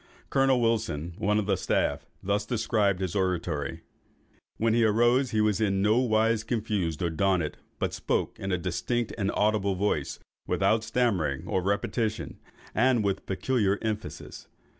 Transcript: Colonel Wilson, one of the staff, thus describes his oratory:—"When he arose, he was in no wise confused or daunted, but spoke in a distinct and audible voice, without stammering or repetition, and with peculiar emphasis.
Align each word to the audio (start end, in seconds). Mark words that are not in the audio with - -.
Colonel 0.31 0.59
Wilson, 0.59 1.13
one 1.19 1.37
of 1.37 1.45
the 1.45 1.55
staff, 1.55 2.07
thus 2.23 2.43
describes 2.43 3.01
his 3.01 3.13
oratory:—"When 3.15 4.73
he 4.73 4.83
arose, 4.83 5.29
he 5.29 5.41
was 5.41 5.61
in 5.61 5.83
no 5.83 5.99
wise 5.99 6.43
confused 6.43 7.03
or 7.03 7.11
daunted, 7.11 7.57
but 7.77 7.93
spoke 7.93 8.39
in 8.39 8.51
a 8.51 8.57
distinct 8.57 9.13
and 9.15 9.29
audible 9.35 9.75
voice, 9.75 10.17
without 10.47 10.83
stammering 10.83 11.43
or 11.47 11.61
repetition, 11.61 12.39
and 12.73 13.03
with 13.03 13.27
peculiar 13.27 13.77
emphasis. 13.83 14.47